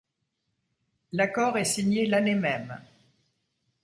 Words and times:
L'accord 1.11 1.59
est 1.59 1.63
signé 1.65 2.07
l'année 2.07 2.33
même. 2.33 2.75